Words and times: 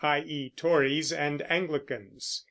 Tories 0.57 1.13
and 1.13 1.43
Anglicans. 1.43 2.39